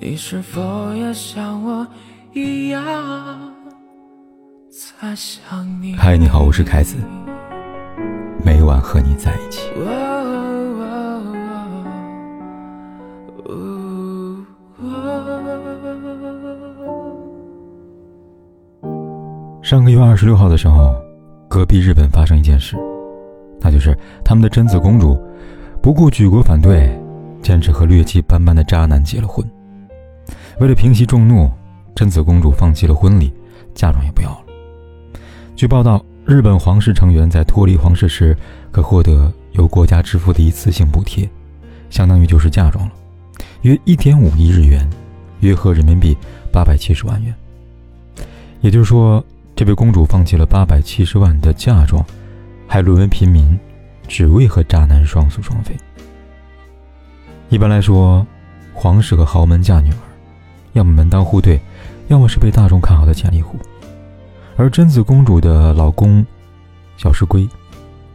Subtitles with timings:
[0.00, 1.84] 你是否也像我
[2.32, 2.80] 一样
[4.70, 5.96] 在想你？
[5.96, 6.94] 嗨，你好，我是凯子，
[8.44, 9.68] 每晚和你在一起。
[19.60, 20.94] 上个月二十六号的时候，
[21.48, 22.76] 隔壁日本发生一件事，
[23.60, 25.20] 那就是他们的贞子公主
[25.82, 26.88] 不顾举国反对，
[27.42, 29.44] 坚持和劣迹斑斑的渣男结了婚。
[30.60, 31.48] 为了平息众怒，
[31.94, 33.32] 贞子公主放弃了婚礼，
[33.76, 34.40] 嫁妆也不要了。
[35.54, 38.36] 据报道，日本皇室成员在脱离皇室时，
[38.72, 41.28] 可获得由国家支付的一次性补贴，
[41.90, 42.92] 相当于就是嫁妆了，
[43.62, 44.84] 约一点五亿日元，
[45.40, 46.16] 约合人民币
[46.52, 47.32] 八百七十万元。
[48.60, 52.04] 也就是说，这位公主放弃了八百七十万的嫁妆，
[52.66, 53.56] 还沦为平民，
[54.08, 55.72] 只为和渣男双宿双飞。
[57.48, 58.26] 一般来说，
[58.74, 60.07] 皇室和豪门嫁女儿。
[60.72, 61.60] 要么门当户对，
[62.08, 63.58] 要么是被大众看好的潜力股。
[64.56, 66.24] 而贞子公主的老公
[66.96, 67.48] 小石龟，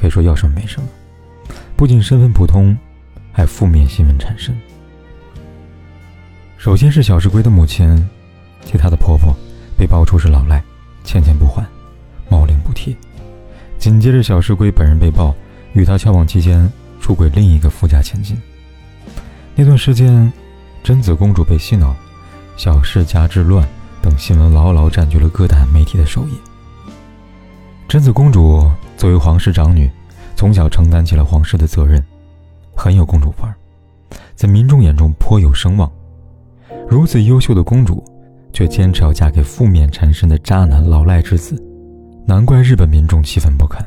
[0.00, 0.88] 可以说要什么没什么，
[1.76, 2.76] 不仅身份普通，
[3.32, 4.54] 还负面新闻缠身。
[6.56, 8.08] 首先是小石龟的母亲
[8.64, 9.34] 其他的婆婆
[9.76, 10.62] 被爆出是老赖，
[11.04, 11.64] 欠钱不还，
[12.28, 12.94] 冒领补贴。
[13.78, 15.34] 紧接着小石龟本人被曝
[15.74, 16.68] 与他交往期间
[17.00, 18.36] 出轨另一个富家千金。
[19.54, 20.32] 那段时间，
[20.82, 21.94] 贞子公主被洗脑。
[22.56, 23.66] 小世家之乱
[24.00, 26.34] 等新闻牢牢占据了各大媒体的首页。
[27.88, 29.90] 贞子公主作为皇室长女，
[30.36, 32.02] 从小承担起了皇室的责任，
[32.74, 33.56] 很有公主范儿，
[34.34, 35.90] 在民众眼中颇有声望。
[36.88, 38.02] 如此优秀的公主，
[38.52, 41.60] 却坚持要嫁给负面缠身的渣男老赖之子，
[42.26, 43.84] 难怪日本民众气愤不堪。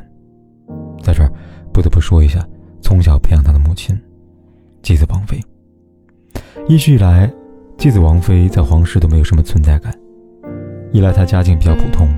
[1.02, 1.32] 在这儿，
[1.72, 2.46] 不得不说一下，
[2.82, 3.98] 从小培养她的母亲，
[4.82, 5.40] 继子王妃，
[6.68, 7.30] 一直以来。
[7.78, 9.96] 继子王妃在皇室都没有什么存在感，
[10.90, 12.08] 一来她家境比较普通，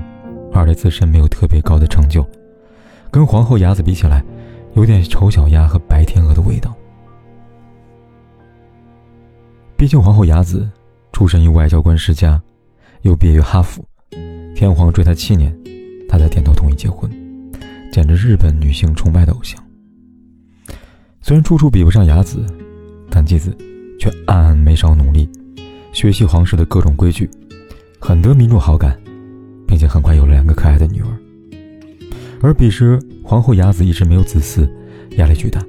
[0.51, 2.27] 二来自身没有特别高的成就，
[3.11, 4.25] 跟皇后雅子比起来，
[4.73, 6.75] 有点丑小鸭和白天鹅的味道。
[9.77, 10.67] 毕竟皇后雅子
[11.11, 12.41] 出身于外交官世家，
[13.03, 13.83] 又毕业于哈佛，
[14.55, 15.55] 天皇追她七年，
[16.09, 17.07] 她才点头同意结婚，
[17.91, 19.63] 简直日本女性崇拜的偶像。
[21.21, 22.43] 虽然处处比不上雅子，
[23.11, 23.55] 但继子
[23.99, 25.29] 却暗暗没少努力。
[25.91, 27.29] 学习皇室的各种规矩，
[27.99, 28.97] 很得民众好感，
[29.67, 31.07] 并且很快有了两个可爱的女儿。
[32.41, 34.67] 而彼时皇后雅子一直没有子嗣，
[35.17, 35.63] 压力巨大，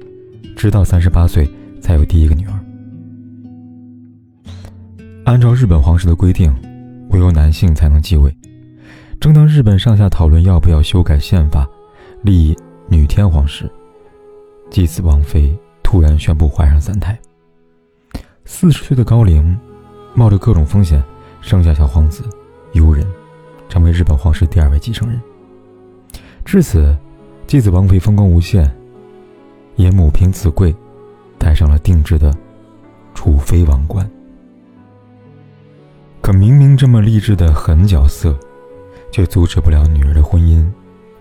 [0.55, 1.47] 直到三十八岁
[1.81, 2.53] 才有第一个女儿。
[5.25, 6.53] 按照日本皇室的规定，
[7.09, 8.35] 唯有男性才能继位。
[9.19, 11.67] 正当日本上下讨论要不要修改宪法，
[12.23, 12.57] 立
[12.87, 13.69] 女天皇时，
[14.69, 17.17] 继子王妃突然宣布怀上三胎。
[18.45, 19.55] 四十岁的高龄。
[20.13, 21.03] 冒着各种风险
[21.41, 22.23] 生下小皇子，
[22.73, 23.05] 悠仁，
[23.67, 25.19] 成为日本皇室第二位继承人。
[26.45, 26.95] 至此，
[27.47, 28.69] 继子王妃风光无限，
[29.75, 30.75] 也母凭子贵，
[31.39, 32.35] 戴上了定制的
[33.15, 34.07] 储妃王冠。
[36.21, 38.37] 可明明这么励志的狠角色，
[39.11, 40.65] 却阻止不了女儿的婚姻，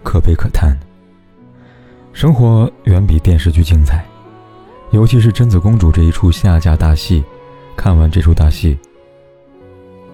[0.02, 0.78] 可悲可叹。
[2.12, 4.04] 生活远比电视剧精彩，
[4.90, 7.24] 尤其是贞子公主这一出下嫁大戏。
[7.76, 8.78] 看完这出大戏，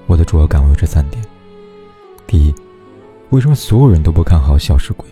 [0.06, 1.22] 我的主要感悟有这三点：
[2.26, 2.54] 第一，
[3.30, 5.06] 为什么所有人都不看好小石鬼？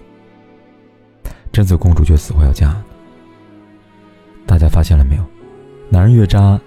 [1.53, 2.77] 贞子公主却死活要嫁。
[4.47, 5.25] 大家发现了没有？
[5.89, 6.59] 男人越渣，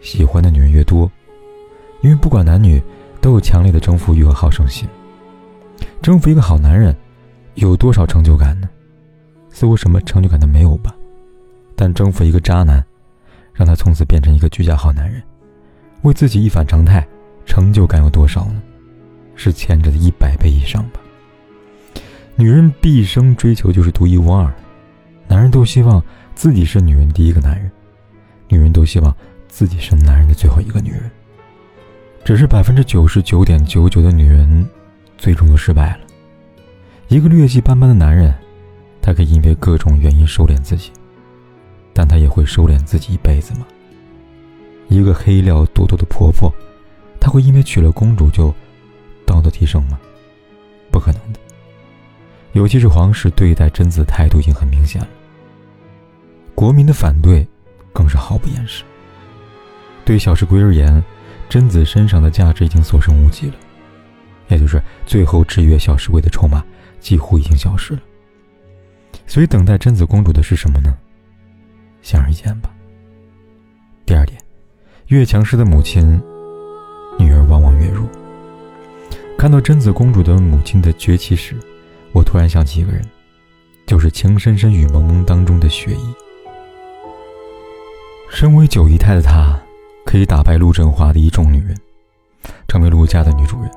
[0.00, 1.10] 喜欢的女人越多，
[2.02, 2.82] 因为不管男女，
[3.20, 4.88] 都有强烈的征服欲和好胜心。
[6.02, 6.94] 征服一个好男人，
[7.54, 8.68] 有多少成就感呢？
[9.50, 10.94] 似乎什么成就感都没有吧。
[11.74, 12.84] 但征服一个渣男，
[13.58, 15.20] 让他从此变成一个居家好男人，
[16.02, 17.04] 为自己一反常态，
[17.44, 18.62] 成就感有多少呢？
[19.34, 21.00] 是前者的一百倍以上吧。
[22.36, 24.48] 女人毕生追求就是独一无二，
[25.26, 26.00] 男人都希望
[26.36, 27.68] 自己是女人第一个男人，
[28.46, 29.12] 女人都希望
[29.48, 31.10] 自己是男人的最后一个女人。
[32.24, 34.64] 只是百分之九十九点九九的女人，
[35.16, 35.98] 最终都失败了。
[37.08, 38.32] 一个劣迹斑斑的男人，
[39.02, 40.92] 他可以因为各种原因收敛自己。
[41.98, 43.66] 但她也会收敛自己一辈子吗？
[44.86, 46.48] 一个黑料多多的婆婆，
[47.18, 48.54] 她会因为娶了公主就
[49.26, 49.98] 道德提升吗？
[50.92, 51.40] 不可能的。
[52.52, 55.08] 尤其是皇室对待贞子态度已经很明显了，
[56.54, 57.44] 国民的反对
[57.92, 58.84] 更是毫不掩饰。
[60.04, 61.02] 对小石龟而言，
[61.48, 63.54] 贞子身上的价值已经所剩无几了，
[64.46, 66.64] 也就是最后制约小石龟的筹码
[67.00, 68.00] 几乎已经消失了。
[69.26, 70.96] 所以，等待贞子公主的是什么呢？
[72.08, 72.74] 显而易见吧。
[74.06, 74.40] 第二点，
[75.08, 76.18] 越强势的母亲
[77.18, 78.08] 女儿往往越弱。
[79.36, 81.54] 看到贞子公主的母亲的崛起时，
[82.12, 83.04] 我突然想起一个人，
[83.84, 86.14] 就是《情深深雨蒙蒙》当中的雪姨。
[88.30, 89.60] 身为九姨太的她，
[90.06, 91.76] 可以打败陆振华的一众女人，
[92.68, 93.70] 成为陆家的女主人。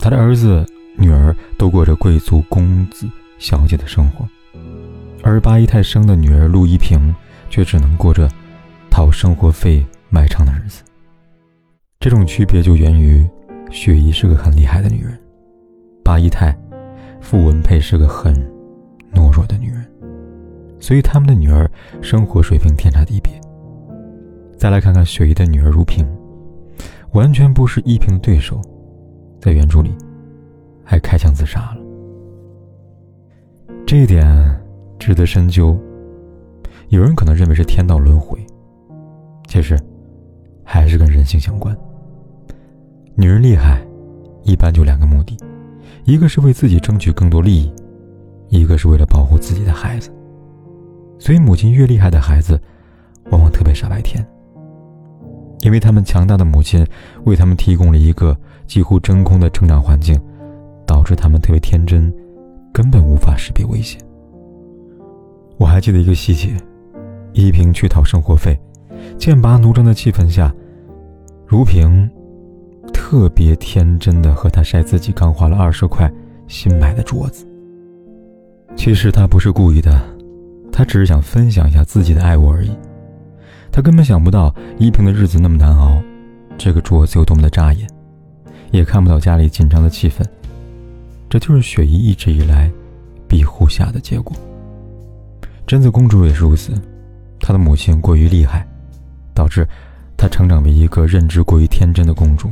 [0.00, 0.66] 她的儿子、
[0.98, 3.08] 女儿都过着贵族公子
[3.38, 4.28] 小姐的生活，
[5.26, 7.14] 而八姨太生的女儿陆一平，
[7.48, 8.28] 却只能过着
[8.90, 10.82] 讨生活费卖唱的日子。
[11.98, 13.26] 这种区别就源于，
[13.70, 15.18] 雪姨是个很厉害的女人，
[16.04, 16.54] 八姨太。
[17.22, 18.34] 傅文佩是个很
[19.14, 19.82] 懦弱的女人，
[20.78, 21.68] 所以他们的女儿
[22.02, 23.32] 生活水平天差地别。
[24.58, 26.06] 再来看看雪姨的女儿如萍，
[27.12, 28.60] 完全不是依萍的对手，
[29.40, 29.90] 在原著里
[30.84, 31.78] 还开枪自杀了。
[33.86, 34.26] 这一点
[35.04, 35.78] 值得深究。
[36.88, 38.38] 有人可能认为是天道轮回，
[39.46, 39.78] 其实
[40.64, 41.76] 还是跟人性相关。
[43.14, 43.86] 女人厉害，
[44.44, 45.36] 一般就两个目的。
[46.04, 47.72] 一个是为自己争取更多利益，
[48.48, 50.10] 一个是为了保护自己的孩子。
[51.18, 52.58] 所以，母亲越厉害的孩子，
[53.30, 54.26] 往往特别傻白甜。
[55.60, 56.82] 因为他们强大的母亲
[57.26, 58.34] 为他们提供了一个
[58.66, 60.18] 几乎真空的成长环境，
[60.86, 62.10] 导致他们特别天真，
[62.72, 64.00] 根本无法识别危险。
[65.56, 66.56] 我还记得一个细节：
[67.32, 68.58] 依萍去讨生活费，
[69.18, 70.52] 剑拔弩张的气氛下，
[71.46, 72.10] 如萍。
[72.92, 76.10] 特别天真的和他晒自己刚花了二十块
[76.48, 77.46] 新买的镯子。
[78.76, 80.00] 其实他不是故意的，
[80.72, 82.70] 他只是想分享一下自己的爱物而已。
[83.70, 86.02] 他根本想不到依萍的日子那么难熬，
[86.56, 87.88] 这个镯子有多么的扎眼，
[88.70, 90.24] 也看不到家里紧张的气氛。
[91.28, 92.70] 这就是雪姨一直以来
[93.28, 94.34] 庇护下的结果。
[95.66, 96.72] 贞子公主也是如此，
[97.40, 98.66] 她的母亲过于厉害，
[99.32, 99.66] 导致
[100.16, 102.50] 她成长为一个认知过于天真的公主。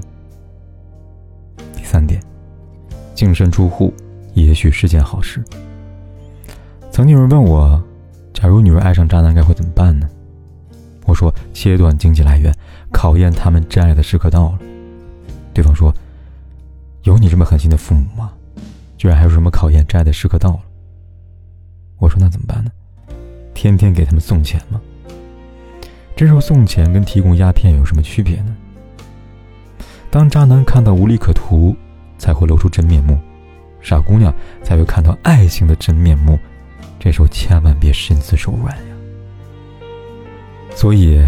[1.77, 2.23] 第三点，
[3.15, 3.93] 净身出户
[4.35, 5.45] 也许是件好事。
[6.91, 7.83] 曾经有人问我，
[8.33, 10.09] 假如女儿爱上渣男，该会怎么办呢？
[11.05, 12.55] 我说，切断经济来源，
[12.91, 14.59] 考验他们真爱的时刻到了。
[15.53, 15.95] 对方说，
[17.03, 18.33] 有你这么狠心的父母吗？
[18.97, 20.61] 居然还有什么考验真爱的时刻到了？
[21.99, 22.71] 我说，那怎么办呢？
[23.63, 24.81] 天天给他们送钱吗？
[26.17, 28.57] 这时候送钱跟提供鸦片有什么区别呢？
[30.11, 31.77] 当渣男看到无利可图，
[32.19, 33.15] 才会露出真面目；
[33.81, 36.37] 傻姑娘才会看到爱情的真面目。
[36.99, 38.97] 这时候千万别心慈手软呀！
[40.75, 41.25] 所以，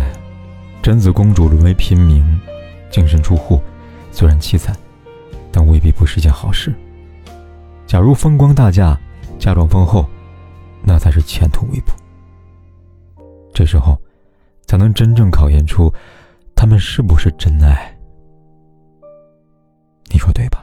[0.82, 2.24] 贞子公主沦为平民，
[2.90, 3.62] 净身出户，
[4.10, 4.76] 虽然凄惨，
[5.52, 6.74] 但未必不是件好事。
[7.86, 8.98] 假如风光大嫁，
[9.38, 10.04] 嫁妆丰厚，
[10.82, 11.92] 那才是前途未卜。
[13.54, 13.96] 这时候，
[14.66, 15.90] 才能真正考验出
[16.54, 17.96] 他们是不是真爱。
[20.12, 20.62] 你说对吧？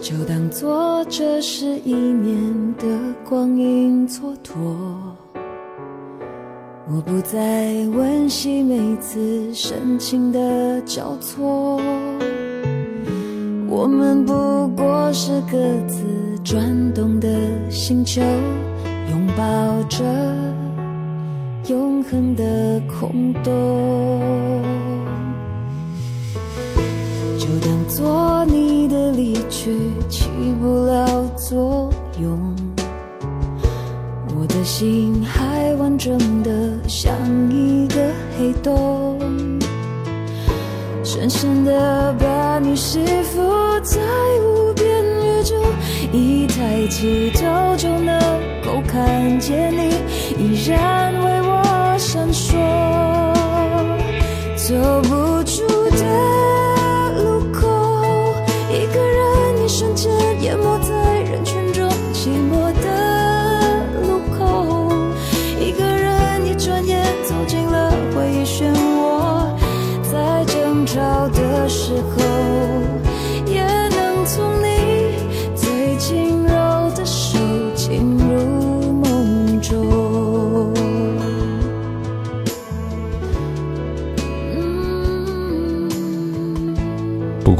[0.00, 2.86] 就当做这是一年的
[3.28, 4.54] 光阴蹉跎，
[6.86, 11.80] 我不再温习每次深情的交错，
[13.68, 16.04] 我们不过是各自
[16.44, 17.28] 转动的
[17.68, 18.22] 星球，
[19.10, 20.04] 拥抱着
[22.10, 24.62] 恒的空洞。
[27.38, 29.76] 就当做你的离去
[30.08, 30.28] 起
[30.60, 31.90] 不了作
[32.20, 32.56] 用，
[34.34, 37.12] 我的心还完整的像
[37.50, 37.96] 一个
[38.38, 39.18] 黑洞，
[41.04, 43.40] 深深的把你吸附
[43.82, 44.00] 在
[44.40, 45.56] 无边宇宙，
[46.12, 48.18] 一抬起头就能
[48.64, 49.94] 够看见你，
[50.38, 51.62] 依然为我
[52.08, 52.67] 闪烁，